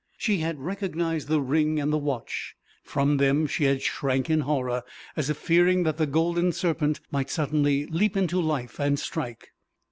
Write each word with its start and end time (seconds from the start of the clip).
She 0.17 0.37
had 0.39 0.59
recognized 0.59 1.27
the 1.27 1.39
ring 1.41 1.79
and 1.79 1.93
the 1.93 1.97
watch; 1.99 2.55
from 2.83 3.17
them 3.17 3.45
she 3.45 3.65
had 3.65 3.83
shrank 3.83 4.31
in 4.31 4.39
horror, 4.39 4.81
as 5.15 5.29
if 5.29 5.37
fearing 5.37 5.83
that 5.83 5.97
the 5.97 6.07
golden 6.07 6.53
serpent 6.53 6.99
might 7.11 7.29
suddenly 7.29 7.85
leap 7.85 8.17
into 8.17 8.41
life 8.41 8.79
and 8.79 8.97
strike. 8.97 9.49